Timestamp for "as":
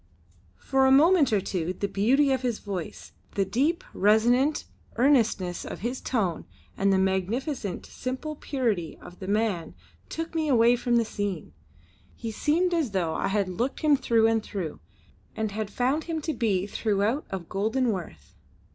12.73-12.89